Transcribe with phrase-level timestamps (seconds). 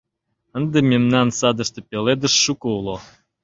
[0.57, 2.97] Ынде мемнан садыште пеледыш шуко уло.